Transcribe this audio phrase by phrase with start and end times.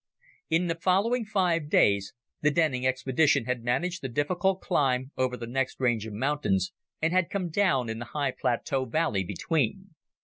[0.49, 5.45] In the following five days, the Denning expedition had managed the difficult climb over the
[5.45, 9.91] next range of mountains and had come down in the high plateau valley between.